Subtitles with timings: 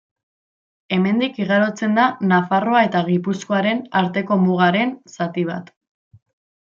[0.95, 5.71] Hemendik igarotzen da Nafarroa eta Gipuzkoaren arteko mugaren zati bat.